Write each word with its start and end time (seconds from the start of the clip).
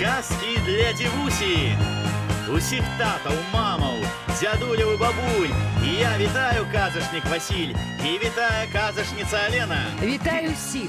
Казки 0.00 0.56
для 0.64 0.92
дзівусі. 0.96 1.76
Усіх 2.48 2.84
татаў, 2.96 3.36
мамаў, 3.52 4.00
дзядуляў 4.32 4.94
і 4.94 4.96
бабуль. 4.96 5.52
І 5.84 5.90
я 6.00 6.12
вітаю 6.16 6.64
казачнік 6.72 7.24
Васіль 7.28 7.74
і 8.00 8.12
вітае 8.24 8.64
казачніца 8.72 9.36
Алена. 9.36 9.82
Вітаю 10.00 10.56
ўсіх. 10.56 10.88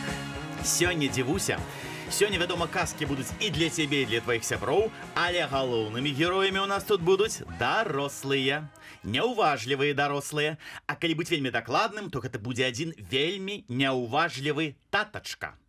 Сёння 0.63 1.11
дзівуся. 1.11 1.59
Сёння, 2.07 2.39
вядома, 2.39 2.71
казкі 2.71 3.05
будуць 3.05 3.35
і 3.43 3.51
для 3.51 3.67
цябе, 3.69 4.01
і 4.01 4.05
для 4.05 4.21
тваіх 4.23 4.47
сяброў, 4.47 4.87
але 5.13 5.43
галоўнымі 5.43 6.15
героямі 6.15 6.63
ў 6.63 6.67
нас 6.71 6.87
тут 6.87 7.03
будуць 7.03 7.43
дарослыя. 7.59 8.71
Няўважлівыя 9.03 9.91
дарослыя. 9.91 10.55
А 10.87 10.95
калі 10.95 11.19
быць 11.19 11.31
вельмі 11.35 11.51
дакладным, 11.51 12.07
то 12.07 12.23
гэта 12.23 12.39
будзе 12.39 12.63
адзін 12.71 12.95
вельмі 13.11 13.67
няўважлівы 13.67 14.79
татачка. 14.87 15.59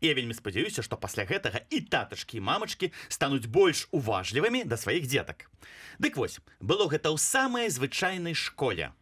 Я 0.00 0.14
вельмі 0.14 0.34
спадзяюся, 0.34 0.82
што 0.82 0.96
пасля 0.96 1.24
гэтага 1.28 1.64
і 1.70 1.80
татачкі 1.80 2.38
і 2.38 2.44
мамачкі 2.44 2.92
стануць 3.08 3.46
больш 3.46 3.88
уважлівымі 3.90 4.64
да 4.64 4.76
сваіх 4.76 5.06
дзетак. 5.06 5.50
Дык 5.98 6.16
вось, 6.16 6.38
было 6.60 6.86
гэта 6.86 7.10
ў 7.10 7.18
самай 7.18 7.68
звычайнай 7.68 8.34
школе. 8.34 8.92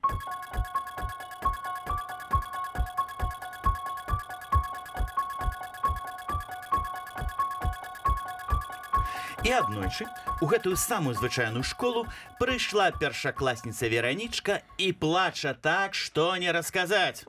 І 9.46 9.50
аднойчы 9.54 10.10
у 10.40 10.46
гэтую 10.50 10.74
самую 10.74 11.14
звычайную 11.14 11.62
школу 11.62 12.02
прыйшла 12.40 12.90
першакласніца 12.90 13.86
веранічка 13.86 14.58
і 14.76 14.90
плача 14.92 15.54
так, 15.54 15.95
што 15.95 16.34
не 16.36 16.50
расказаць. 16.50 17.22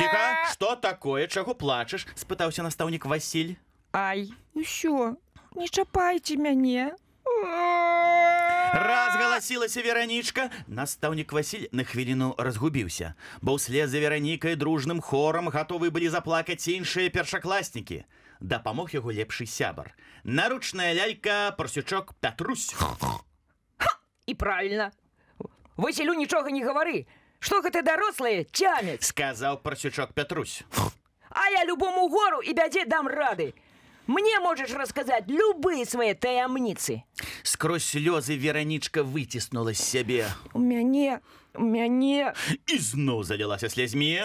Ціха, 0.00 0.48
што 0.52 0.76
такое, 0.76 1.26
чаго 1.28 1.54
плачаш? 1.54 2.06
спытаўся 2.16 2.64
настаўнік 2.64 3.04
Васіль. 3.04 3.60
Ай, 3.92 4.32
усё, 4.56 5.16
не 5.56 5.68
чапайце 5.68 6.40
мяне. 6.40 6.96
Разгаласілася 8.72 9.82
веранічка. 9.82 10.50
Настаўнік 10.66 11.32
Васіль 11.32 11.68
на 11.72 11.84
хвіліну 11.84 12.34
разгубіўся, 12.38 13.14
бо 13.42 13.60
ўслед 13.60 13.92
за 13.92 14.00
веранікай 14.00 14.56
дружным 14.56 15.00
хорам 15.04 15.52
гатовы 15.52 15.90
былі 15.90 16.08
заплакаць 16.08 16.64
іншыя 16.68 17.10
першакласнікі. 17.10 18.04
Дапамог 18.40 18.94
яго 18.96 19.12
лепшы 19.12 19.44
сябар. 19.44 19.92
Наручная 20.24 20.94
лялька, 20.96 21.52
парсючок 21.52 22.14
Пятрусь. 22.20 22.72
І 24.26 24.34
правильно. 24.34 24.90
Васілю 25.76 26.14
нічога 26.14 26.50
не 26.50 26.64
гавары. 26.64 27.06
Што 27.40 27.62
гэта 27.64 27.80
дарослыя 27.82 28.44
цямяць. 28.52 29.02
Сказаў 29.02 29.58
парсючок 29.64 30.12
Пятрусь. 30.12 30.62
А 31.30 31.48
я 31.50 31.64
любому 31.64 32.08
гору 32.08 32.40
і 32.44 32.52
бядзе 32.52 32.84
дам 32.84 33.08
рады. 33.08 33.54
Мне 34.06 34.40
можаш 34.40 34.72
расказаць 34.74 35.24
любыя 35.30 35.86
свае 35.86 36.14
таямніцы. 36.14 37.02
Скрозь 37.42 37.86
слёзы 37.86 38.36
веранічка 38.36 39.02
выціснула 39.02 39.72
з 39.72 39.80
сябе 39.80 40.26
У 40.52 40.58
мяне, 40.58 41.20
у 41.54 41.62
мяне. 41.62 42.34
і 42.66 42.78
зноў 42.78 43.22
залілася 43.24 43.68
слязьмі. 43.70 44.20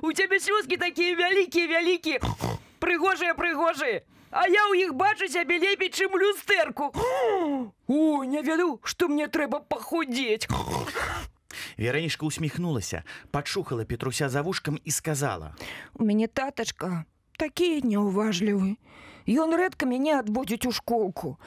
У 0.00 0.12
цябе 0.12 0.38
слёзкі 0.40 0.76
такія 0.78 1.14
вялікія, 1.16 1.66
вялікія. 1.66 2.18
Прыгожыя, 2.80 3.34
прыгожыя. 3.34 4.02
А 4.30 4.44
я 4.48 4.60
ў 4.68 4.88
іх 4.88 4.94
бачу 4.94 5.28
сябе 5.28 5.56
лепей, 5.58 5.88
чым 5.88 6.12
люстэрку. 6.12 6.92
О, 7.88 8.24
не 8.24 8.42
веду, 8.42 8.80
што 8.84 9.08
мне 9.08 9.28
трэба 9.28 9.60
пахудзець. 9.60 10.48
Веранішка 11.78 12.26
усміхнулася, 12.26 13.04
пачухала 13.30 13.84
Петруся 13.84 14.28
за 14.28 14.42
вушкам 14.42 14.78
і 14.84 14.90
сказала: 14.90 15.54
У 15.94 16.04
мяне 16.04 16.28
татачка 16.28 17.04
такі 17.38 17.80
няўважлівы. 17.82 18.76
Ён 19.28 19.54
рэдка 19.56 19.86
мяне 19.86 20.18
адводзіць 20.18 20.66
у 20.68 20.72
школку. 20.72 21.38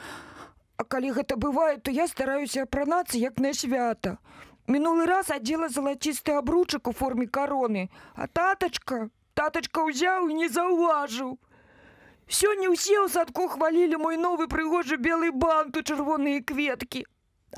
А 0.76 0.84
калі 0.84 1.14
гэта 1.14 1.36
бывае, 1.36 1.78
то 1.78 1.90
я 1.90 2.08
стараюся 2.08 2.62
апранацца 2.66 3.18
як 3.18 3.38
на 3.38 3.54
свята. 3.54 4.18
Мінулы 4.66 5.06
раз 5.06 5.30
адзела 5.30 5.68
залацісты 5.68 6.34
абручак 6.38 6.88
у 6.88 6.92
форме 6.92 7.26
кароны, 7.26 7.90
а 8.14 8.26
татачка, 8.26 9.10
татачка 9.34 9.86
ўзяў 9.86 10.30
і 10.30 10.34
не 10.34 10.48
заўважыў. 10.48 11.38
Сёння 12.32 12.72
ўсе 12.72 12.96
ў 12.96 13.12
садку 13.12 13.44
хвалілі 13.52 14.00
мой 14.00 14.16
новы 14.16 14.48
прыгожы 14.48 14.96
белы 14.96 15.28
бант 15.36 15.76
у 15.76 15.84
чырвоныя 15.84 16.40
кветкі. 16.40 17.04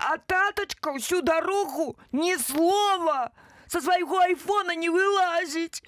А 0.03 0.19
татачка 0.19 0.99
ўсю 0.99 1.23
дарогу 1.23 1.95
ні 2.11 2.35
слова 2.43 3.31
са 3.71 3.79
свайго 3.79 4.19
айфона 4.19 4.75
не 4.75 4.91
вылазіць. 4.91 5.79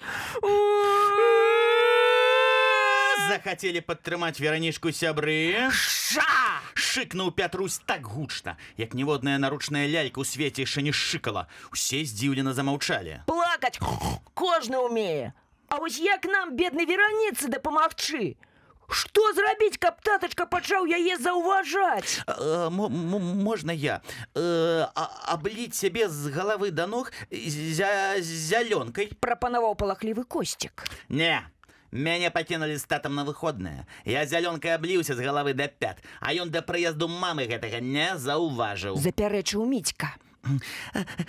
захацелі 3.27 3.83
падтрымаць 3.83 4.39
веранішку 4.39 4.95
сябры. 4.95 5.67
Ша! 5.67 6.23
Шыкнуў 6.79 7.35
Пятрусь 7.35 7.79
так 7.83 8.07
гучна, 8.07 8.55
як 8.77 8.95
ніводная 8.95 9.37
наручная 9.37 9.83
лялька 9.91 10.23
ў 10.23 10.25
свеце 10.25 10.63
яшчэ 10.63 10.81
не 10.87 10.95
шыкала. 10.95 11.51
Усе 11.75 12.07
здзіўлена 12.07 12.55
замаўчалі. 12.55 13.27
Плакаць 13.27 13.83
кожны 14.31 14.79
ўмее. 14.79 15.35
А 15.67 15.83
вось 15.83 15.99
як 15.99 16.23
нам 16.31 16.55
беднай 16.55 16.87
вераніцы 16.87 17.51
дапамагчы? 17.51 18.39
Што 18.89 19.33
зрабіць, 19.35 19.77
каб 19.77 19.99
татачка 20.01 20.45
пачаў 20.45 20.87
яе 20.87 21.17
заўважаць? 21.19 22.23
Э, 22.27 22.69
мо- 22.69 22.87
мо- 22.89 23.19
можна 23.19 23.71
я 23.73 24.01
э, 24.33 24.87
абліць 25.27 25.75
сябе 25.75 26.07
з 26.07 26.31
галавы 26.31 26.71
да 26.71 26.87
ног 26.87 27.11
зя 27.31 28.15
зялёнкай. 28.19 29.11
прапанаваў 29.19 29.75
палахлівы 29.75 30.23
косцік. 30.23 30.87
Не. 31.09 31.43
Мяне 31.91 32.29
пакінулі 32.31 32.77
з 32.77 32.83
татам 32.85 33.15
на 33.15 33.23
выходныя. 33.23 33.83
Я 34.05 34.25
зялёнкай 34.25 34.75
абліўся 34.75 35.15
з 35.15 35.19
галавы 35.19 35.53
да 35.53 35.67
пят, 35.67 35.97
а 36.19 36.31
ён 36.33 36.49
да 36.49 36.61
прыезду 36.61 37.07
мамы 37.07 37.47
гэтага 37.47 37.79
не 37.81 38.15
заўважыў. 38.17 38.95
Запярэчыў 38.95 39.65
міцька. 39.67 40.15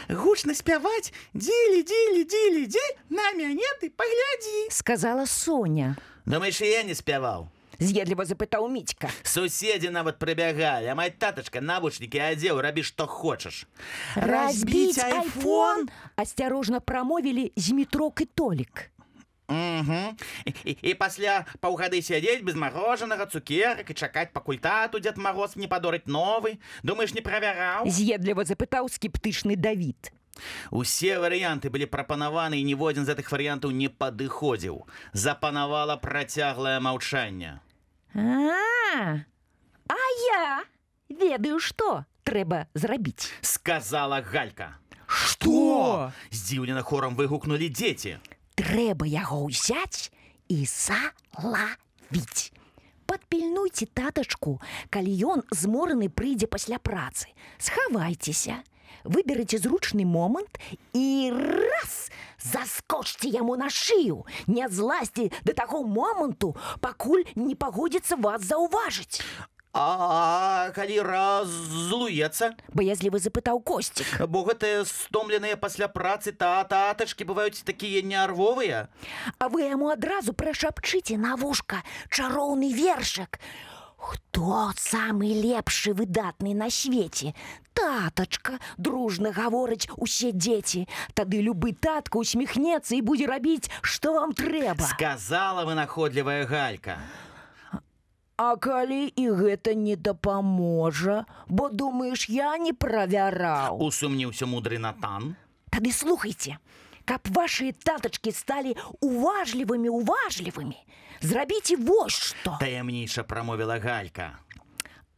Гучна 0.09 0.55
спяваць, 0.55 1.11
дзілі, 1.35 1.83
дзілі, 1.83 2.23
дзілі, 2.25 2.67
дзель 2.71 2.95
на 3.11 3.33
мяне 3.35 3.67
ты 3.83 3.91
паглядзі. 3.91 4.71
Сказала 4.71 5.27
Соня. 5.27 5.97
Думаеш, 6.27 6.61
і 6.61 6.71
я 6.71 6.83
не 6.83 6.95
спяваў. 6.95 7.49
З'едліва 7.79 8.27
запытаў 8.27 8.67
міцька. 8.67 9.07
Суседзі 9.23 9.91
нават 9.95 10.19
прыбягалі, 10.19 10.91
а 10.91 10.95
май 10.99 11.15
татачка 11.15 11.63
навучнікі 11.63 12.19
адзеў, 12.19 12.59
рабі 12.59 12.83
што 12.83 13.07
хочаш. 13.07 13.71
Асцярожна 16.19 16.81
прамовілі 16.81 17.53
змітрок 17.55 18.21
і 18.21 18.27
толік. 18.27 18.91
Угу. 19.49 20.17
І, 20.45 20.53
і, 20.65 20.73
і 20.91 20.95
пасля 20.95 21.47
паўгады 21.63 22.03
сядзець 22.03 22.45
без 22.45 22.59
марожанага 22.59 23.25
цукерак 23.31 23.89
і 23.89 23.95
чакаць 23.95 24.29
пакуль 24.35 24.61
тату 24.61 25.01
дзед 25.01 25.17
мароз 25.17 25.57
не 25.57 25.71
падорыць 25.71 26.05
новы. 26.05 26.59
Думаеш, 26.83 27.15
не 27.15 27.25
правяраў? 27.25 27.89
З'едліва 27.89 28.45
запытаў 28.45 28.91
скептычны 28.93 29.57
Давід. 29.57 30.13
Усе 30.71 31.19
варыянты 31.19 31.71
былі 31.71 31.87
прапанаваны 31.87 32.61
і 32.61 32.67
ніводзін 32.69 33.05
з 33.05 33.15
гэтых 33.15 33.31
варыянтаў 33.33 33.71
не 33.71 33.89
падыходзіў. 33.89 34.85
Запанавала 35.13 35.97
працяглае 35.97 36.79
маўчанне. 36.81 37.61
А, 38.15 39.25
а 39.89 40.03
я 40.27 40.65
ведаю, 41.09 41.59
што 41.61 42.05
трэба 42.25 42.67
зрабіць. 42.75 43.33
Сказала 43.41 44.21
галька. 44.21 44.77
Што? 45.09 46.13
Здзіўлена 46.31 46.83
хорам 46.83 47.17
выгукнулі 47.17 47.69
дзеці. 47.73 48.19
Трэба 48.61 49.09
яго 49.09 49.49
ўзяць 49.49 50.13
і 50.53 50.65
залавіць. 50.69 52.53
Падпільнуйце 53.09 53.89
татачку, 53.97 54.61
калі 54.93 55.13
ён 55.25 55.41
змораны 55.49 56.13
прыйдзе 56.13 56.45
пасля 56.45 56.77
працы. 56.77 57.33
Схавайцеся, 57.57 58.61
выберыце 59.05 59.59
зручны 59.59 60.05
момант 60.05 60.59
і 60.93 61.33
раз 61.35 62.11
заскочце 62.39 63.29
яму 63.29 63.57
на 63.57 63.71
шыю, 63.71 64.27
не 64.47 64.69
зласці 64.69 65.33
да 65.45 65.53
таго 65.53 65.83
моманту, 65.85 66.57
пакуль 66.81 67.25
не 67.35 67.55
пагодзіцца 67.55 68.17
вас 68.17 68.43
заўважыць. 68.43 69.23
А 69.75 70.73
калі 70.75 70.97
разлуецца, 71.05 72.57
Баязлівы 72.73 73.21
запытаў 73.21 73.61
косцік. 73.61 74.07
бо 74.27 74.43
гэтыя 74.49 74.85
стомленыя 74.85 75.57
пасля 75.57 75.89
працы 75.89 76.33
та 76.33 76.65
татачкі 76.65 77.25
бываюць 77.29 77.63
такія 77.63 78.03
нервовыя. 78.03 78.89
А 79.39 79.49
вы 79.49 79.69
яму 79.69 79.91
адразу 79.93 80.33
прашапчыце 80.33 81.17
на 81.17 81.37
вушка 81.37 81.85
чароўны 82.09 82.73
вершак. 82.73 83.39
Хто 83.99 84.71
самы 84.79 85.35
лепшы 85.35 85.93
выдатны 85.93 86.55
на 86.55 86.71
свеце? 86.71 87.35
Татачка, 87.75 88.59
дружна 88.79 89.33
гавораць 89.35 89.91
усе 89.99 90.31
дзеці. 90.31 90.87
Тады 91.15 91.43
любы 91.43 91.75
татка 91.75 92.23
усміхнецца 92.23 92.95
і 92.95 93.03
будзе 93.03 93.27
рабіць, 93.27 93.71
што 93.83 94.15
вам 94.15 94.33
трэба. 94.39 94.87
Сказала 94.95 95.67
вынаходлівая 95.67 96.47
галька. 96.47 96.99
А 98.39 98.55
калі 98.55 99.11
і 99.19 99.25
гэта 99.35 99.75
не 99.75 99.97
дапаможа, 99.99 101.27
бо 101.49 101.69
думаеш, 101.69 102.29
я 102.31 102.55
не 102.57 102.71
правяраў. 102.73 103.83
Усумніўся 103.83 104.47
мудры 104.47 104.79
Натан. 104.79 105.35
Тады 105.75 105.91
слухайце. 105.91 106.63
Каб 107.09 107.25
ваши 107.33 107.73
татачкі 107.73 108.33
сталі 108.37 108.77
уважлівымі 109.01 109.89
уважлівымі 109.89 110.77
зрабіце 111.25 111.81
вось 111.81 112.21
што. 112.33 112.59
Таямніча 112.61 113.25
прамовіла 113.25 113.79
галька. 113.81 114.37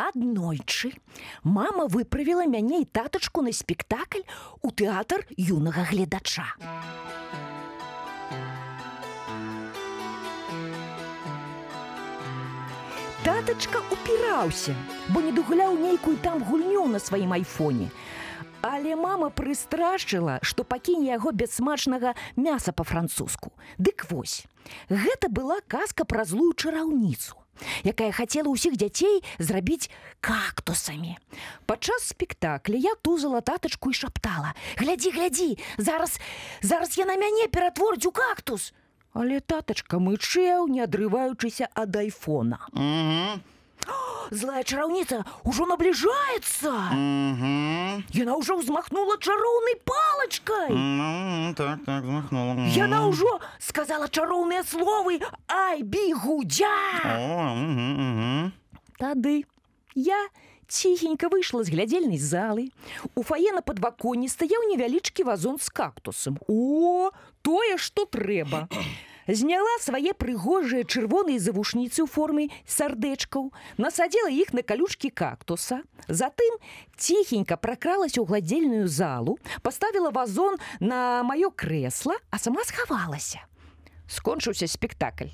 аднойчы 0.00 0.96
мама 1.44 1.84
выправіла 1.84 2.46
мяне 2.48 2.81
і 2.81 2.88
татачку 2.88 3.42
на 3.44 3.52
спектакль 3.52 4.25
у 4.62 4.70
тэатр 4.72 5.26
юнага 5.37 5.84
гледача. 5.90 6.46
Татачка 13.20 13.84
упіраўся 13.93 14.72
бо 15.12 15.20
не 15.20 15.32
дагуляў 15.36 15.76
нейкую 15.76 16.16
там 16.25 16.40
гульню 16.48 16.86
на 16.88 16.98
сваім 16.98 17.36
айфоне 17.36 17.90
але 18.62 18.96
мама 18.96 19.30
прыстрашыла 19.30 20.38
што 20.42 20.64
пакіне 20.64 21.10
яго 21.10 21.32
бессмачнага 21.32 22.14
мяса 22.36 22.72
па-французску 22.72 23.52
дык 23.78 24.06
вось 24.10 24.44
гэта 24.88 25.28
была 25.28 25.60
казка 25.66 26.04
пра 26.04 26.24
злую 26.24 26.52
чараўніцу 26.54 27.40
якая 27.84 28.10
хацела 28.12 28.52
ўсіх 28.52 28.76
дзяцей 28.80 29.20
зрабіць 29.38 29.90
кактусамі. 30.24 31.16
Падчас 31.66 32.08
спектакля 32.12 32.76
я 32.76 32.94
тузала 33.04 33.40
татачку 33.40 33.90
і 33.90 33.94
шаптала: 33.94 34.54
«Глядзі, 34.80 35.10
глядзі, 35.10 35.50
зараз 35.76 36.20
зараз 36.62 36.96
я 36.98 37.04
на 37.04 37.16
мяне 37.20 37.48
ператворыць 37.48 38.06
у 38.06 38.12
кактус. 38.12 38.72
Але 39.12 39.40
татачка 39.40 39.98
мычэў, 39.98 40.70
не 40.70 40.86
адрываючыся 40.86 41.66
ад 41.74 41.96
айфона. 41.96 42.62
Угу. 42.72 43.42
Злая 44.31 44.62
чараўніца 44.62 45.27
ўжо 45.43 45.67
набліжаецца. 45.67 46.71
Яна 48.15 48.32
ўжо 48.38 48.62
ўзмахнула 48.62 49.19
чароўнай 49.19 49.77
палачкай. 49.82 50.71
Ну, 50.71 51.55
так, 51.59 51.82
так, 51.82 52.06
змахнула. 52.06 52.55
Яна 52.71 53.11
ўжо 53.11 53.43
сказала 53.59 54.06
чароўныя 54.06 54.62
словы: 54.62 55.19
Ай, 55.50 55.82
бігудзя! 55.82 56.71
Тады 59.03 59.44
я 59.94 60.21
ціхенька 60.71 61.29
выйшла 61.29 61.65
з 61.67 61.75
глядзельнай 61.75 62.19
залы. 62.23 62.71
У 63.19 63.27
фае 63.27 63.50
на 63.50 63.62
падваконні 63.67 64.31
стаяў 64.31 64.71
невялічкі 64.71 65.27
вазон 65.27 65.59
з 65.59 65.69
кактусам. 65.75 66.38
О, 66.47 67.11
тое, 67.43 67.77
што 67.77 68.06
трэба. 68.06 68.71
Зняла 69.31 69.79
свае 69.79 70.11
прыгожыя 70.11 70.82
чырвоныя 70.82 71.38
завушніцы 71.38 72.03
ў 72.03 72.09
форме 72.11 72.44
сардэчкаў, 72.67 73.55
насадзіла 73.79 74.27
іх 74.35 74.50
на 74.59 74.67
калючкі 74.67 75.15
кактуса. 75.15 75.87
Затым 76.11 76.59
ціхенька 76.99 77.55
пракралася 77.55 78.19
ў 78.19 78.27
гладзельную 78.27 78.91
залу, 78.91 79.38
паставіла 79.62 80.11
вазон 80.11 80.59
на 80.82 81.23
маё 81.23 81.55
крэсла, 81.55 82.19
а 82.35 82.43
сама 82.43 82.67
схавалася. 82.67 83.47
Скончыўся 84.11 84.67
спектакль. 84.67 85.31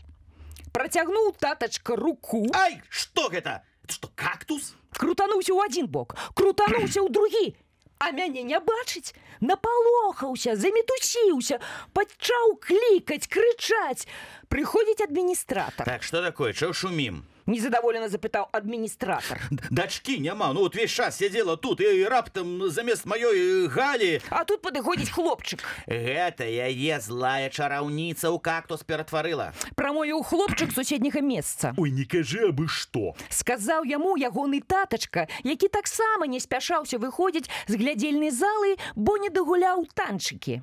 Працягнуў 0.77 1.33
татачка 1.41 1.97
руку, 1.97 2.45
Ай, 2.53 2.83
что 2.93 3.33
гэта? 3.33 3.65
Что, 3.89 4.13
кактус? 4.13 4.77
крутануўся 4.93 5.57
ў 5.57 5.73
адзін 5.73 5.87
бок, 5.89 6.17
крутануўся 6.37 7.01
ў 7.01 7.09
другі. 7.09 7.57
А 7.99 8.11
мяне 8.13 8.43
не 8.43 8.59
бачыць, 8.61 9.15
напалохаўся, 9.41 10.57
замітусіўся, 10.57 11.61
пачаў 11.97 12.59
клікаць, 12.61 13.27
крычаць. 13.27 14.05
Прыходзіць 14.49 15.01
адміністратар. 15.01 15.87
Так, 15.87 16.03
что 16.03 16.23
такое? 16.23 16.53
Чего 16.53 16.73
шумим? 16.73 17.25
Незадаволена 17.47 18.09
запытаў 18.09 18.49
адміністратар. 18.53 19.39
Д- 19.51 19.63
Дачки 19.71 20.19
няма, 20.19 20.53
ну 20.53 20.61
вот 20.61 20.75
весь 20.75 20.91
час 20.91 21.17
сидела 21.19 21.57
тут 21.57 21.81
и 21.81 22.05
раптом 22.05 22.71
замест 22.71 23.07
моей 23.07 23.69
Гали 23.69 24.21
А 24.31 24.45
тут 24.45 24.63
падыходзіць 24.63 25.11
хлопчык. 25.15 25.63
Гэта 25.87 26.43
яе 26.43 26.99
злая 27.01 27.49
чараўніца 27.51 28.31
ў 28.35 28.39
кактус 28.41 28.83
ператварыла. 28.83 29.53
Прамовіў 29.77 30.23
хлопчык 30.27 30.73
суседняга 30.75 31.21
месца. 31.21 31.73
Ой, 31.79 31.91
не 31.91 32.05
кажи 32.05 32.49
абы 32.51 32.67
што. 32.69 33.15
Сказаў 33.31 33.85
яму 33.87 34.17
ягоны 34.19 34.61
татачка, 34.61 35.29
які 35.45 35.69
таксама 35.69 36.27
не 36.27 36.41
спяшаўся 36.41 36.99
выходзіць 36.99 37.47
з 37.69 37.75
глядзельнай 37.79 38.31
залы, 38.31 38.77
бо 38.97 39.17
не 39.19 39.31
дагуляў 39.31 39.87
танчыкі. 39.95 40.63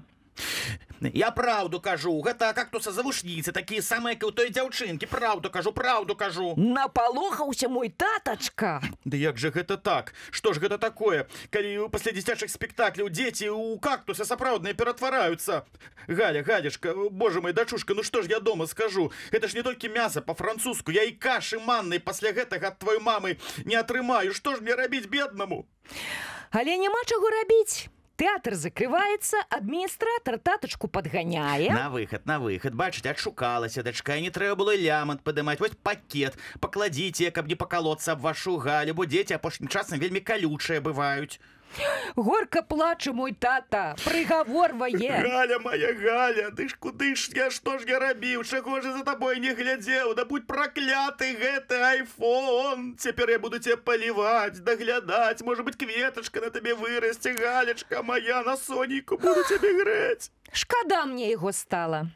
Я 1.11 1.31
праўду 1.31 1.81
кажу, 1.81 2.15
гэта 2.23 2.53
кактуса 2.53 2.91
завушніцы, 2.91 3.51
такія 3.51 3.81
самыя 3.81 4.15
як 4.15 4.23
у 4.23 4.31
той 4.31 4.49
дзяўчынкі, 4.49 5.07
праўду 5.11 5.49
кажу, 5.49 5.73
праўду 5.75 6.15
кажу. 6.15 6.53
Напалохаўся 6.55 7.67
мой 7.67 7.89
татачка. 7.89 8.81
Да 9.03 9.17
як 9.17 9.37
же 9.37 9.51
гэта 9.51 9.77
так? 9.77 10.13
Што 10.31 10.53
ж 10.53 10.63
гэта 10.63 10.77
такое? 10.77 11.27
Калі 11.51 11.89
пасля 11.91 12.15
дзіцячых 12.15 12.47
спектакляў 12.47 13.09
дзеці 13.09 13.51
ў 13.51 13.79
кактуса 13.83 14.23
сапраўдныя 14.23 14.73
ператвараюцца. 14.73 15.65
Галя, 16.07 16.43
гадзяшка, 16.43 16.95
божа 17.11 17.41
мой 17.41 17.53
дачушка, 17.53 17.93
ну 17.93 18.03
што 18.03 18.21
ж 18.21 18.29
я 18.29 18.39
дома 18.39 18.67
скажу? 18.67 19.11
Гэта 19.31 19.47
ж 19.47 19.59
не 19.59 19.63
толькі 19.63 19.89
мяса 19.89 20.21
па-французску, 20.21 20.91
я 20.91 21.03
і 21.03 21.11
кашы 21.11 21.59
маннай 21.59 21.99
пасля 21.99 22.31
гэтага 22.31 22.71
ад 22.71 22.79
тваёй 22.79 23.03
мамы 23.03 23.37
не 23.65 23.75
атрымаю. 23.75 24.33
Што 24.33 24.55
ж 24.55 24.61
мне 24.61 24.75
рабіць 24.75 25.07
беднаму? 25.11 25.65
Але 26.51 26.77
няма 26.77 27.01
чаго 27.09 27.29
рабіць. 27.29 27.89
Тэатр 28.23 28.55
закрываецца, 28.55 29.41
адміністратор 29.51 30.37
татачку 30.39 30.87
падганяе. 30.87 31.67
На 31.75 31.89
выхад, 31.91 32.23
на 32.23 32.37
выхад, 32.39 32.71
бачыць, 32.71 33.03
адшукалася 33.11 33.83
дачка, 33.83 34.15
не 34.23 34.31
трэба 34.31 34.55
было 34.61 34.75
лямант 34.79 35.25
падымаць. 35.27 35.59
Вось 35.59 35.75
пакет, 35.83 36.37
пакладзіце, 36.63 37.33
каб 37.35 37.51
не 37.51 37.59
пакалоцца 37.59 38.15
аб 38.15 38.23
вашу 38.23 38.55
галю, 38.63 38.95
бо 38.95 39.03
дзеці 39.03 39.35
апошнім 39.35 39.67
часам 39.67 39.99
вельмі 39.99 40.23
калючыя 40.23 40.79
бываюць. 40.79 41.35
Горка 42.15 42.61
плаче 42.61 43.11
мой 43.11 43.33
тата, 43.33 43.95
прыгаворвае. 44.05 45.21
Галя 45.23 45.59
моя 45.59 45.93
Галя, 45.93 46.51
ты 46.51 46.69
ж 46.69 46.75
куды 46.79 47.15
ж 47.15 47.29
я 47.33 47.49
што 47.49 47.79
ж 47.79 47.85
я 47.87 47.99
рабіў, 47.99 48.43
чаго 48.43 48.81
ж 48.81 48.93
за 48.93 49.03
табой 49.03 49.39
не 49.39 49.53
глядзеў, 49.53 50.13
да 50.15 50.25
будь 50.25 50.45
пракляты 50.47 51.33
гэты 51.33 51.81
айфон. 51.81 52.95
Цяпер 52.97 53.29
я 53.29 53.39
буду 53.39 53.59
тебе 53.59 53.77
паліваць, 53.77 54.59
даглядаць, 54.59 55.41
можа 55.41 55.63
быть 55.63 55.77
кветачка 55.77 56.41
на 56.41 56.49
табе 56.49 56.75
вырасце, 56.75 57.33
галечка 57.33 58.03
моя 58.03 58.43
на 58.43 58.57
сонейку 58.57 59.17
буду 59.17 59.43
тебе 59.49 59.73
грэць. 59.83 60.29
Шкада 60.51 61.05
мне 61.05 61.31
яго 61.31 61.51
стала. 61.51 62.07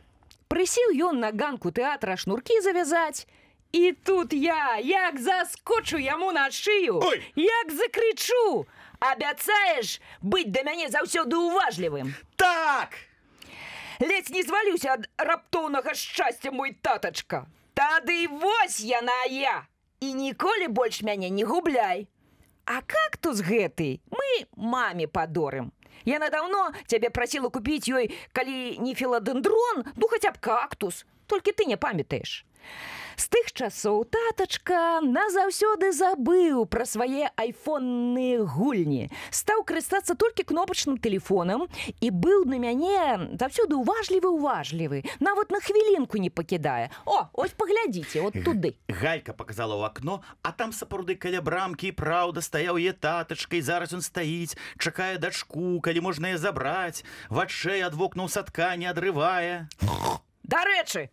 Прысіў 0.47 0.93
ён 1.09 1.19
на 1.19 1.31
ганку 1.31 1.71
тэатра 1.71 2.15
шнуркі 2.15 2.61
завязаць. 2.61 3.27
І 3.73 3.91
тут 3.91 4.31
я, 4.33 4.77
як 4.79 5.19
заскочу 5.19 5.97
яму 5.97 6.31
на 6.31 6.47
шыю, 6.49 7.01
Ой! 7.03 7.21
як 7.35 7.71
закрычу, 7.71 8.65
абяцаеш 8.99 9.99
быць 10.21 10.51
да 10.51 10.63
мяне 10.63 10.89
заўсёды 10.89 11.37
уважлівым. 11.37 12.15
Так! 12.35 12.97
Ледзь 13.99 14.29
не 14.29 14.43
звалюся 14.43 14.93
ад 14.93 15.09
раптоўнага 15.17 15.93
шчасця 15.93 16.51
мой 16.51 16.73
татачка. 16.73 17.47
Тады 17.73 18.27
вось 18.27 18.79
яна 18.79 19.25
я. 19.29 19.65
І 19.99 20.13
ніколі 20.13 20.67
больш 20.67 21.01
мяне 21.01 21.29
не 21.29 21.43
губляй. 21.43 22.07
А 22.65 22.81
кактус 22.81 23.41
гэты 23.41 24.01
мы 24.11 24.45
маме 24.55 25.07
падорым. 25.07 25.71
Яна 26.05 26.29
даўно 26.29 26.73
цябе 26.85 27.09
прасіла 27.09 27.49
купіць 27.49 27.89
ёй, 27.89 28.13
калі 28.33 28.77
не 28.77 28.93
філадэндрон, 28.93 29.87
ну 29.95 30.07
хаця 30.07 30.31
б 30.31 30.37
кактус, 30.37 31.05
толькі 31.25 31.51
ты 31.51 31.65
не 31.65 31.77
памятаеш. 31.77 32.45
З 33.17 33.25
тых 33.33 33.49
часоў 33.49 34.03
татачка 34.05 35.01
назаўсёды 35.01 35.89
забыў 35.89 36.69
пра 36.69 36.85
свае 36.85 37.33
айфонныя 37.33 38.45
гульні, 38.45 39.09
стаў 39.33 39.65
карыстацца 39.65 40.13
толькі 40.13 40.45
кнопачным 40.45 41.01
тэлефонам 41.01 41.65
і 41.97 42.07
быў 42.13 42.45
на 42.45 42.61
мяне 42.61 43.33
заўсёды 43.41 43.73
уважлівы 43.73 44.29
уважлівы, 44.29 45.01
нават 45.17 45.49
на 45.49 45.57
хвілінку 45.57 46.21
не 46.21 46.29
пакідае. 46.29 46.93
О, 47.09 47.25
ось 47.33 47.57
паглядзіце 47.57 48.21
от 48.21 48.37
туды. 48.45 48.77
Галька 48.85 49.33
показала 49.33 49.73
ў 49.73 49.89
акно, 49.89 50.21
а 50.45 50.53
там 50.53 50.69
сапраўды 50.69 51.17
каля 51.17 51.41
брамкі 51.41 51.97
праўда 51.97 52.45
стаяў 52.45 52.77
е 52.77 52.93
татачка 52.93 53.57
і 53.57 53.65
зараз 53.65 53.97
ён 53.97 54.05
стаіць, 54.05 54.53
чакае 54.77 55.17
дачку, 55.17 55.81
калі 55.81 56.05
можна 56.05 56.37
яе 56.37 56.37
забраць, 56.37 57.01
вачэй 57.33 57.81
ад 57.81 57.97
вокнаў 57.97 58.29
садка 58.29 58.77
не 58.77 58.85
адрывае. 58.85 59.65
Дарэчы! 60.45 61.09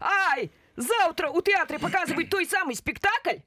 Ай! 0.00 0.48
Заўтра 0.76 1.32
ў 1.32 1.40
тэатры 1.40 1.80
паказваюць 1.80 2.30
той 2.30 2.46
самы 2.46 2.74
спектакль. 2.76 3.40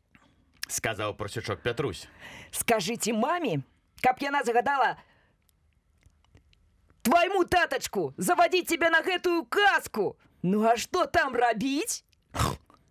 сказаў 0.70 1.18
просючок 1.18 1.62
Пятрусь. 1.62 2.08
Скажыце 2.52 3.14
маме, 3.14 3.62
каб 4.02 4.22
яна 4.22 4.44
загадала 4.44 4.98
твайму 7.02 7.44
татачку 7.46 8.14
завадзіць 8.18 8.70
цябе 8.70 8.90
на 8.90 9.02
гэтую 9.02 9.46
казку. 9.50 10.18
Ну 10.44 10.64
а 10.64 10.78
што 10.78 11.06
там 11.06 11.36
рабіць? 11.36 12.04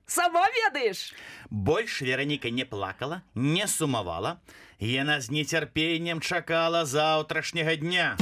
Сама 0.07 0.47
ведаеш. 0.49 1.15
Больш 1.51 2.03
Вераніка 2.03 2.51
не 2.51 2.65
плакала, 2.65 3.23
не 3.35 3.69
сумавала. 3.69 4.41
Яна 4.81 5.21
з 5.21 5.31
нецярпеннем 5.31 6.21
чакала 6.21 6.85
заўтрашняга 6.85 7.77
дня. 7.77 8.17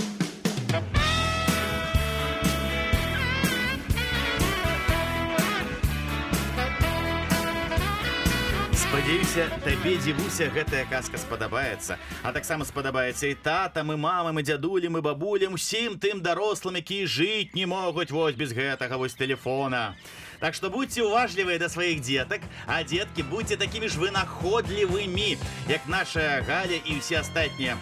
Спадзяюся, 8.76 9.46
табе 9.64 9.94
дзівуся 9.96 10.50
гэтая 10.52 10.84
казка 10.90 11.16
спадабаецца. 11.16 11.96
А 12.20 12.32
таксама 12.36 12.66
спадабаецца 12.68 13.30
і 13.32 13.38
татам, 13.40 13.88
і 13.94 13.96
мамам, 13.96 14.36
і 14.36 14.44
дзядулем, 14.44 14.98
і 14.98 15.00
бабулям, 15.00 15.56
усім 15.56 15.96
тым 15.96 16.20
дарослым, 16.20 16.76
якія 16.84 17.08
жыць 17.08 17.56
не 17.56 17.64
могуць 17.64 18.12
вось 18.12 18.36
без 18.36 18.52
гэтага 18.52 19.00
вось 19.00 19.16
телефона. 19.16 19.96
Так 20.40 20.54
что 20.54 20.70
будьте 20.70 21.02
уважливые 21.02 21.58
до 21.58 21.68
своих 21.68 22.00
деток, 22.00 22.40
а 22.66 22.82
детки 22.84 23.22
будьте 23.22 23.56
такими 23.56 23.86
же 23.86 23.98
вынаходливыми, 23.98 25.38
як 25.68 25.86
наша 25.86 26.42
Галя 26.46 26.76
и 26.76 27.00
все 27.00 27.18
остальные 27.18 27.76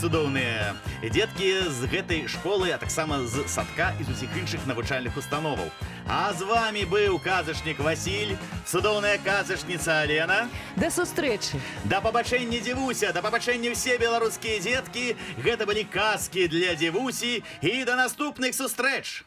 цудоўные 0.00 0.74
детки 1.02 1.60
з 1.68 1.86
гэтай 1.86 2.26
школы, 2.28 2.70
а 2.70 2.78
таксама 2.78 3.26
з 3.26 3.46
садка 3.48 3.94
і 4.00 4.04
з 4.04 4.10
усіх 4.10 4.30
іншых 4.36 4.66
навучальных 4.66 5.16
установаў. 5.16 5.70
А 6.08 6.32
з 6.32 6.42
вами 6.42 6.84
быў 6.84 7.20
казачнік 7.20 7.78
Васіль, 7.80 8.36
цудоўная 8.66 9.18
казачніца 9.18 10.02
Алена. 10.02 10.48
Да 10.76 10.90
сустрэчы. 10.90 11.60
Да 11.84 12.00
пабачэння 12.00 12.60
дзівуся, 12.60 13.12
да 13.12 13.22
пабачэння 13.22 13.72
ўсе 13.72 13.98
беларускія 13.98 14.60
дзеткі, 14.60 15.16
гэта 15.44 15.66
былі 15.66 15.84
казкі 15.84 16.48
для 16.48 16.74
дзівусі 16.74 17.42
і 17.62 17.84
да 17.84 17.96
наступных 17.96 18.54
сустрэч. 18.54 19.24